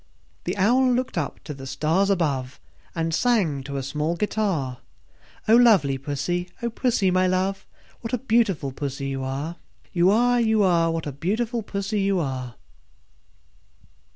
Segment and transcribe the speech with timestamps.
[0.45, 2.59] The Owl looked up to the stars above,
[2.95, 4.79] And sang to a small guitar,
[5.47, 7.67] "O lovely Pussy, O Pussy, my love,
[7.99, 9.57] What a beautiful Pussy you are,
[9.93, 10.89] You are, You are!
[10.89, 12.55] What a beautiful Pussy you are!"